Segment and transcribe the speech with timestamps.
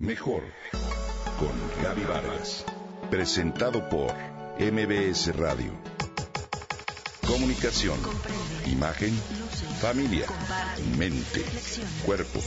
[0.00, 0.42] Mejor
[1.38, 2.64] con Gaby Vargas.
[3.10, 4.10] Presentado por
[4.58, 5.72] MBS Radio.
[7.26, 7.98] Comunicación,
[8.64, 9.14] imagen,
[9.78, 10.24] familia,
[10.96, 11.44] mente,
[12.06, 12.40] cuerpo,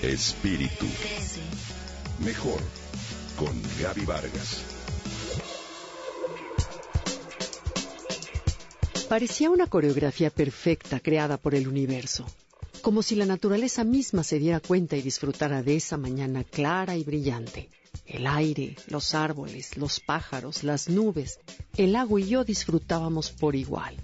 [0.00, 0.86] espíritu.
[2.24, 2.62] Mejor
[3.36, 3.52] con
[3.82, 4.62] Gaby Vargas.
[9.10, 12.24] Parecía una coreografía perfecta creada por el universo
[12.88, 17.04] como si la naturaleza misma se diera cuenta y disfrutara de esa mañana clara y
[17.04, 17.68] brillante.
[18.06, 21.38] El aire, los árboles, los pájaros, las nubes,
[21.76, 23.94] el agua y yo disfrutábamos por igual.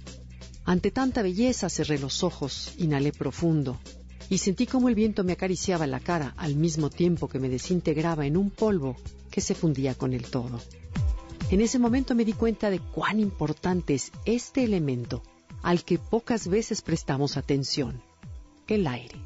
[0.66, 3.80] Ante tanta belleza cerré los ojos, inhalé profundo
[4.28, 8.26] y sentí como el viento me acariciaba la cara al mismo tiempo que me desintegraba
[8.26, 8.96] en un polvo
[9.30, 10.60] que se fundía con el todo.
[11.50, 15.22] En ese momento me di cuenta de cuán importante es este elemento
[15.62, 18.02] al que pocas veces prestamos atención
[18.68, 19.16] el aire.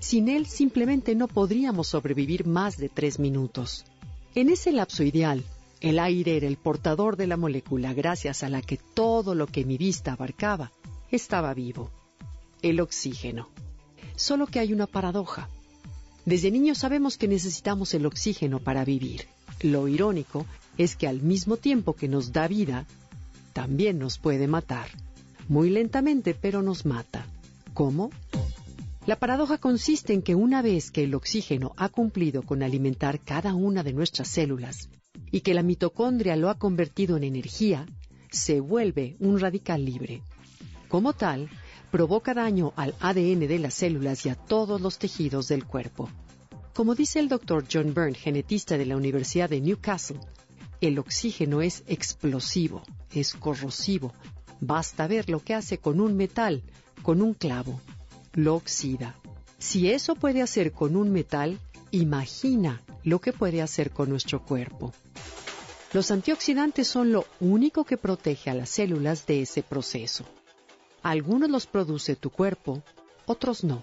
[0.00, 3.84] Sin él simplemente no podríamos sobrevivir más de tres minutos.
[4.34, 5.44] En ese lapso ideal,
[5.80, 9.64] el aire era el portador de la molécula gracias a la que todo lo que
[9.64, 10.72] mi vista abarcaba
[11.10, 11.90] estaba vivo.
[12.62, 13.48] El oxígeno.
[14.16, 15.48] Solo que hay una paradoja.
[16.24, 19.26] Desde niños sabemos que necesitamos el oxígeno para vivir.
[19.62, 20.46] Lo irónico
[20.76, 22.86] es que al mismo tiempo que nos da vida,
[23.52, 24.88] también nos puede matar.
[25.48, 27.26] Muy lentamente, pero nos mata.
[27.74, 28.10] ¿Cómo?
[29.08, 33.54] La paradoja consiste en que una vez que el oxígeno ha cumplido con alimentar cada
[33.54, 34.90] una de nuestras células
[35.30, 37.86] y que la mitocondria lo ha convertido en energía,
[38.30, 40.22] se vuelve un radical libre.
[40.88, 41.48] Como tal,
[41.90, 46.10] provoca daño al ADN de las células y a todos los tejidos del cuerpo.
[46.74, 50.20] Como dice el doctor John Byrne, genetista de la Universidad de Newcastle,
[50.82, 54.12] el oxígeno es explosivo, es corrosivo.
[54.60, 56.62] Basta ver lo que hace con un metal,
[57.02, 57.80] con un clavo
[58.38, 59.16] lo oxida.
[59.58, 61.58] Si eso puede hacer con un metal,
[61.90, 64.94] imagina lo que puede hacer con nuestro cuerpo.
[65.92, 70.24] Los antioxidantes son lo único que protege a las células de ese proceso.
[71.02, 72.84] Algunos los produce tu cuerpo,
[73.26, 73.82] otros no.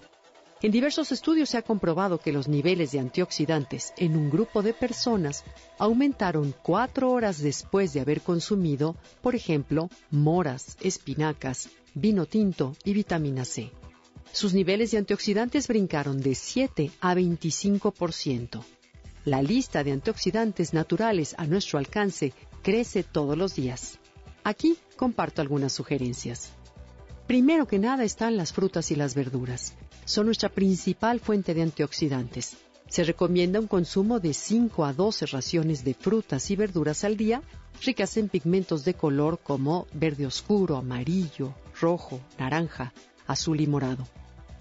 [0.62, 4.72] En diversos estudios se ha comprobado que los niveles de antioxidantes en un grupo de
[4.72, 5.44] personas
[5.78, 13.44] aumentaron cuatro horas después de haber consumido, por ejemplo, moras, espinacas, vino tinto y vitamina
[13.44, 13.70] C
[14.32, 18.62] sus niveles de antioxidantes brincaron de 7 a 25%.
[19.24, 22.32] La lista de antioxidantes naturales a nuestro alcance
[22.62, 23.98] crece todos los días.
[24.44, 26.52] Aquí comparto algunas sugerencias.
[27.26, 29.74] Primero que nada están las frutas y las verduras.
[30.04, 32.56] Son nuestra principal fuente de antioxidantes.
[32.88, 37.42] Se recomienda un consumo de 5 a 12 raciones de frutas y verduras al día,
[37.84, 42.92] ricas en pigmentos de color como verde oscuro, amarillo, rojo, naranja,
[43.26, 44.06] azul y morado.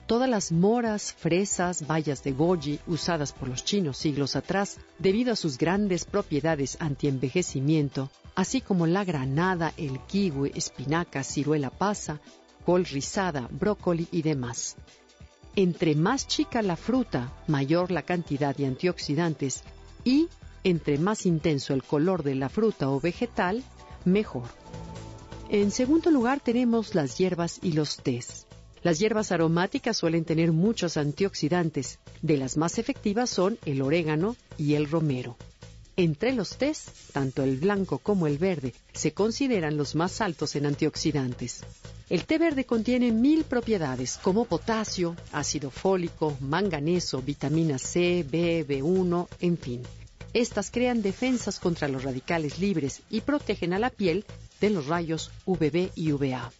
[0.07, 5.35] Todas las moras, fresas, bayas de goji usadas por los chinos siglos atrás, debido a
[5.35, 12.19] sus grandes propiedades antienvejecimiento, así como la granada, el kiwi, espinaca, ciruela pasa,
[12.65, 14.75] col rizada, brócoli y demás.
[15.55, 19.63] Entre más chica la fruta, mayor la cantidad de antioxidantes
[20.03, 20.27] y
[20.63, 23.63] entre más intenso el color de la fruta o vegetal,
[24.03, 24.49] mejor.
[25.49, 28.45] En segundo lugar tenemos las hierbas y los tés.
[28.85, 31.97] Las hierbas aromáticas suelen tener muchos antioxidantes.
[32.21, 35.37] De las más efectivas son el orégano y el romero.
[35.97, 40.67] Entre los tés, tanto el blanco como el verde se consideran los más altos en
[40.67, 41.63] antioxidantes.
[42.11, 49.27] El té verde contiene mil propiedades como potasio, ácido fólico, manganeso, vitamina C, B, B1,
[49.39, 49.81] en fin.
[50.31, 54.25] Estas crean defensas contra los radicales libres y protegen a la piel
[54.61, 56.51] de los rayos UVB y UVA.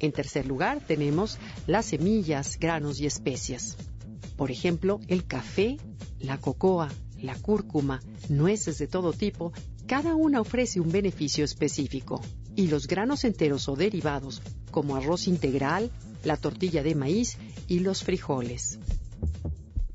[0.00, 3.76] En tercer lugar, tenemos las semillas, granos y especias.
[4.36, 5.78] Por ejemplo, el café,
[6.20, 6.88] la cocoa,
[7.20, 9.52] la cúrcuma, nueces de todo tipo,
[9.86, 12.22] cada una ofrece un beneficio específico.
[12.54, 15.90] Y los granos enteros o derivados, como arroz integral,
[16.24, 18.78] la tortilla de maíz y los frijoles.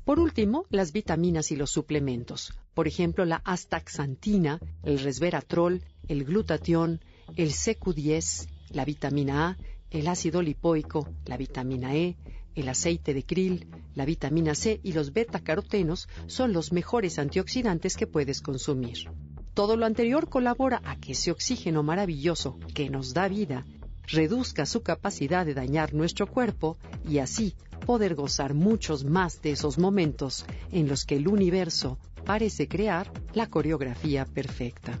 [0.04, 2.52] Por último, las vitaminas y los suplementos.
[2.74, 7.00] Por ejemplo, la astaxantina, el resveratrol, el glutatión,
[7.36, 9.56] el CQ10, la vitamina A
[9.94, 12.16] el ácido lipoico, la vitamina E,
[12.56, 18.08] el aceite de krill, la vitamina C y los beta-carotenos son los mejores antioxidantes que
[18.08, 19.08] puedes consumir.
[19.54, 23.64] Todo lo anterior colabora a que ese oxígeno maravilloso que nos da vida
[24.08, 26.76] reduzca su capacidad de dañar nuestro cuerpo
[27.08, 27.54] y así
[27.86, 33.48] poder gozar muchos más de esos momentos en los que el universo parece crear la
[33.48, 35.00] coreografía perfecta.